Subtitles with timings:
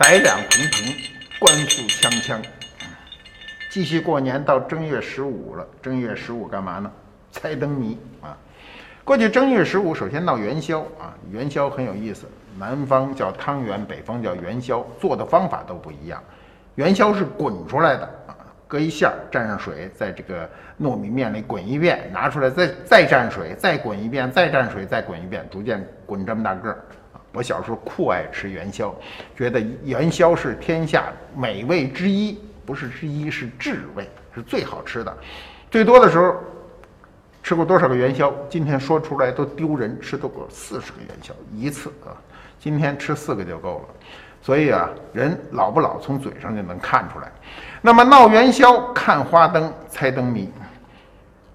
[0.00, 0.96] 百两平平，
[1.38, 2.42] 官复锵锵。
[3.68, 6.90] 继续过年到正月十五了，正月十五干嘛呢？
[7.30, 8.34] 猜灯谜啊！
[9.04, 12.26] 过去正月十五首先闹元宵啊，元宵很有意思，
[12.58, 16.24] 南方叫汤圆，北方叫元宵，做的方法都不一样。
[16.76, 18.32] 元宵是滚出来的啊，
[18.66, 20.48] 搁一馅儿，蘸上水，在这个
[20.80, 26.84] 糯米面里滚一遍，拿出来再再蘸水，再滚一遍，再蘸水，再滚一遍，逐渐滚这么大个儿！
[27.32, 28.94] 我小时候酷爱吃元宵，
[29.36, 32.38] 觉得元宵是天下美味之一。
[32.66, 35.12] 不是之一，是至味，是最好吃的。
[35.72, 36.36] 最多的时候
[37.42, 38.32] 吃过多少个元宵？
[38.48, 42.14] 今天说出来都丢人，吃都过四十个元宵一次啊！
[42.60, 43.94] 今天吃四个就够了。
[44.40, 47.32] 所以啊，人老不老，从嘴上就能看出来。
[47.80, 50.48] 那么闹元宵、看花灯、猜灯谜，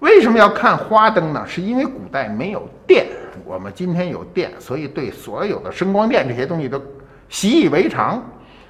[0.00, 1.44] 为什么要看花灯呢？
[1.46, 3.06] 是因为古代没有电，
[3.44, 6.80] 我们今天有电，所以对所有的声光电这些东西都
[7.28, 8.22] 习以为常。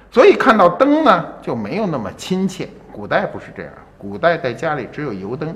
[0.09, 2.69] 所以看到灯呢，就没有那么亲切。
[2.93, 5.55] 古代不是这样，古代在家里只有油灯，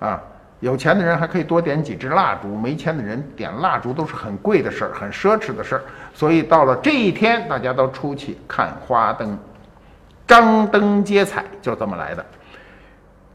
[0.00, 0.20] 啊，
[0.58, 5.82] 有钱的人还可以多点几支蜡烛，没钱的人点蜡烛都是很贵的事儿，很奢侈的事儿。
[6.12, 9.38] 所以到了这一天，大家都出去看花灯，
[10.26, 12.26] 张灯结彩，就这么来的。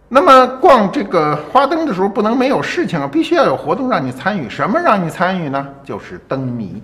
[0.10, 4.50] 那么逛这个花灯的时候，不能没有事情啊，必须要有活动让你参与。
[4.50, 5.68] 什么让你参与呢？
[5.84, 6.82] 就是灯谜。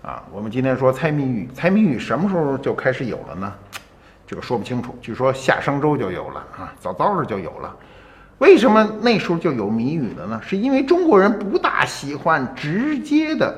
[0.00, 3.52] 啊，我们今天说猜谜语，猜谜语什么时候就开始有了呢？
[4.26, 4.96] 这个说不清楚。
[5.02, 7.76] 据说夏商周就有了啊，早早的就有了。
[8.38, 10.40] 为什么那时候就有谜语了呢？
[10.42, 13.54] 是因为中国人不大喜欢直接的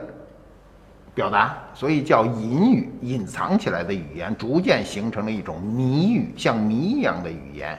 [1.14, 7.78] 表达，所以叫隐语，隐藏起来的语言，逐渐形成了一种谜语，像谜一样的语言。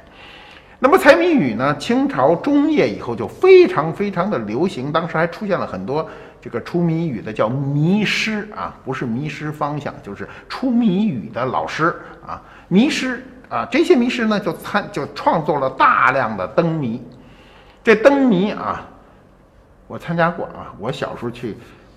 [0.84, 1.78] 那么猜谜语呢？
[1.78, 6.10] 清朝中叶以后就非常非常的流行，当时还出现了很多。
[6.42, 17.00] 这个出谜语的叫迷师啊，不是迷失方向，就是出谜语的老师啊，迷师啊，这些迷师呢就参就创作了大量的灯谜。
[17.84, 18.84] 这灯谜啊，
[19.86, 21.56] 我参加过啊，我小时候去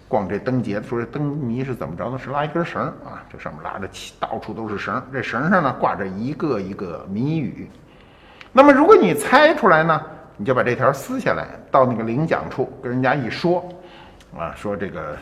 [0.08, 2.18] 逛这灯节的时候，灯谜是怎么着呢？
[2.22, 3.88] 是拉一根绳啊，这上面拉着
[4.20, 7.70] 到处都是绳，这绳上呢挂着一个一个谜语。
[8.54, 10.00] 那么如果你猜出来呢，
[10.36, 13.68] 你就把这条撕下来，到那个领奖处跟人家一说。
[14.38, 15.16] 啊，说这个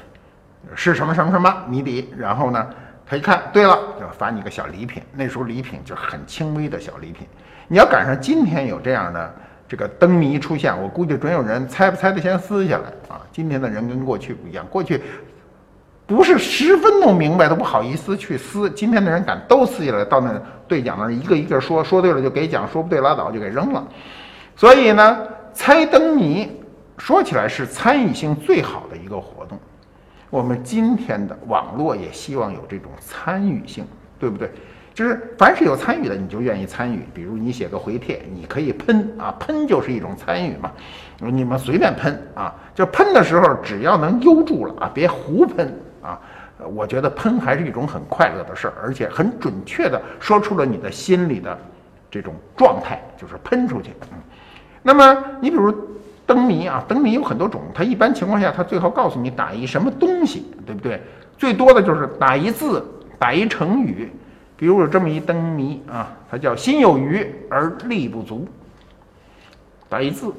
[0.74, 2.66] 是什么什么什么谜底，然后呢，
[3.06, 5.02] 他一看，对了，就发你个小礼品。
[5.12, 7.26] 那时候礼品就很轻微的小礼品。
[7.68, 9.34] 你要赶上今天有这样的
[9.68, 13.20] 这个灯谜出现，我估计准有人猜不猜的先撕下来啊。
[13.32, 15.02] 今天的人跟过去不一样，过去
[16.12, 23.86] 不是十分弄明白都不好意思去撕，今天的人敢都撕下来，到那兑奖那儿一个一个说，说对了就给奖，说不对拉倒就给扔了。
[24.56, 25.18] 所以呢，
[25.52, 26.48] 猜灯谜。
[26.98, 29.58] 说起来是参与性最好的一个活动，
[30.30, 33.84] 我们今天的网络也希望有这种参与性，
[34.20, 34.48] 对不对？
[34.94, 37.00] 就是凡是有参与的，你就愿意参与。
[37.12, 40.70] 比如你写个回帖，你可以喷啊，喷就是一种参与嘛。
[41.18, 46.20] 你们随便喷啊，就喷的时候只要能悠住了啊，别胡喷啊。
[46.72, 51.58] 我觉得喷还是一种很快乐的事儿，而且很准确的说出了你的心里的
[52.10, 53.90] 这种状态，就是喷出去。
[54.82, 55.74] 那么你比如。
[56.24, 61.02] 灯谜啊，灯谜有很多种，它一般情况下，它最后告诉你打一什么东西，对不对？
[61.36, 62.82] 最多的就是打一字，
[63.18, 64.08] 打一成语。
[64.56, 68.46] 比如有这么一灯谜啊，它叫“心有余而力不足”。
[69.90, 70.32] 打一字，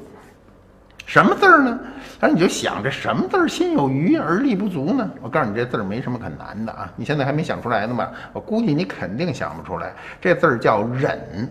[1.06, 1.78] 什么字儿呢？
[2.18, 5.10] 反正你就想这什么字儿“心有余而力不足”呢？
[5.20, 6.90] 我告诉你，这字儿没什么可难的啊。
[6.96, 8.10] 你现在还没想出来呢吧？
[8.32, 9.92] 我估计你肯定想不出来。
[10.20, 11.48] 这字儿叫“忍”。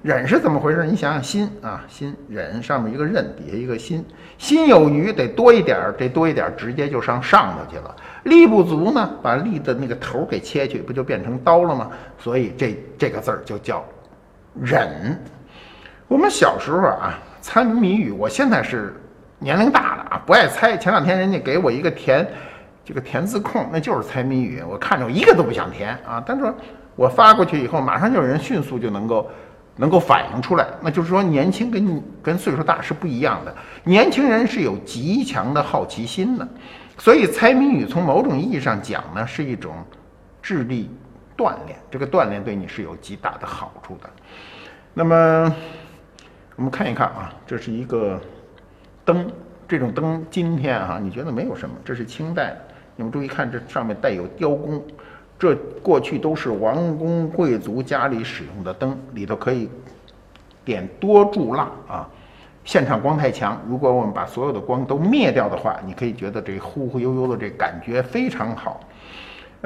[0.00, 0.84] 忍是怎么回事？
[0.86, 4.04] 你想想心啊，心忍上面一个刃，底下一个心，
[4.38, 7.94] 心有余得多一点儿，这多一点儿直接就上上头去了。
[8.24, 11.90] 力不足呢，把力的那个头给切去，不就变成刀了吗？
[12.18, 13.84] 所以这这个字儿就叫
[14.58, 15.18] 忍。
[16.08, 18.98] 我们小时候啊，猜谜语，我现在是
[19.38, 20.78] 年龄大了啊，不爱猜。
[20.78, 22.26] 前两天人家给我一个填
[22.82, 26.24] 这个填字空，那就是猜谜语，我看着我一个都不想填啊。
[26.24, 26.50] 但是
[26.96, 29.30] 我发过去以后，马上就有人迅速就能够。
[29.76, 33.52] 能够反映出来，那就是说年轻跟跟岁数大是不一样的。
[33.82, 36.46] 年轻人是有极强的好奇心的，
[36.96, 39.74] 所以猜谜语从某种意义上讲呢，是一种
[40.40, 40.88] 智力
[41.36, 41.76] 锻炼。
[41.90, 44.08] 这个锻炼对你是有极大的好处的。
[44.94, 45.52] 那么
[46.56, 48.20] 我们看一看啊，这是一个
[49.04, 49.28] 灯，
[49.66, 51.74] 这种灯今天啊，你觉得没有什么？
[51.84, 52.56] 这是清代，
[52.94, 54.82] 你们注意看，这上面带有雕工。
[55.36, 59.68] 这过去都是王公贵族家里使用的灯，里头可以
[60.64, 62.08] 点多柱蜡啊。
[62.64, 68.80] 现场光太强，如果我们把所有的光都灭掉的话，你可以觉得这忽忽悠悠的这感觉非常好。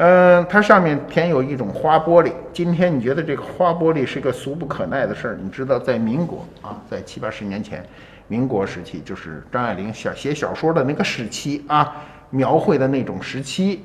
[0.00, 2.30] 嗯，它上面填有一种花玻璃。
[2.52, 5.38] 今天你觉得这个花玻璃是个俗不可耐的事儿？
[5.42, 7.84] 你知道，在民国啊，在七八十年前，
[8.28, 11.96] 民国时期，就是张爱玲小写小说的那个时期啊，
[12.30, 13.82] 描绘的那种时期，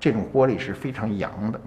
[0.00, 1.60] 这种玻璃是非常洋的。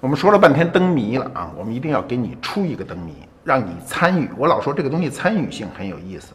[0.00, 3.14] 我们说了半天灯谜了啊，我们一定要给你出一个灯谜，
[3.44, 4.28] 让你参与。
[4.36, 6.34] 我老说这个东西参与性很有意思。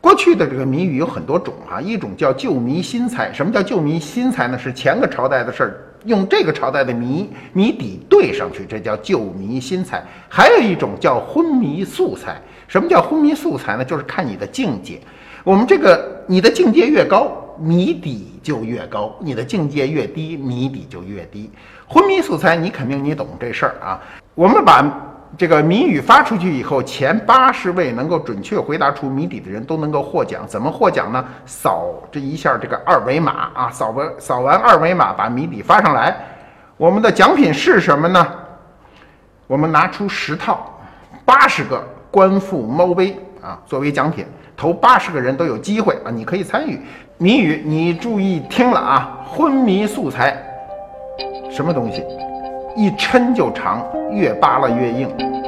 [0.00, 3.30] 过去的这个谜语有很多种啊，一种叫旧谜新猜。
[3.30, 4.56] 什么叫旧谜新猜呢？
[4.56, 10.02] 是前个朝代的事儿，用这个朝代的谜谜底对上去，这叫旧谜新猜。
[10.28, 12.40] 还有一种叫昏迷素材。
[12.68, 13.84] 什么叫昏迷素材呢？
[13.84, 15.00] 就是看你的境界。
[15.42, 21.50] 我们这个你的境界越高，谜底就越高；你的境界越低，谜底就越低。
[21.88, 24.00] 昏迷素材，你肯定你懂这事儿啊。
[24.34, 25.06] 我们把。
[25.38, 30.42] 这个谜语发出去以后，前八十位能够准确回答出谜底的人都能够获奖。
[30.46, 31.24] 怎么获奖呢？
[31.46, 36.14] 扫这一下这个二维码啊，扫完扫完二维码，把谜底发上来。
[36.76, 38.26] 我们的奖品是什么呢？
[39.46, 40.78] 我们拿出十套
[41.24, 41.80] 八十个
[42.10, 44.26] 官复猫杯啊，作为奖品。
[44.56, 46.78] 投八十个人都有机会啊，你可以参与
[47.18, 47.62] 谜语。
[47.64, 50.36] 你注意听了啊，昏迷素材，
[51.50, 52.04] 什么东西？
[52.76, 55.39] 一抻就长，越扒拉越硬。